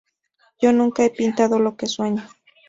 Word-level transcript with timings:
Yo 0.59 0.73
nunca 0.73 1.03
he 1.05 1.11
pintado 1.11 1.59
lo 1.59 1.77
que 1.77 1.85
sueño. 1.85 2.27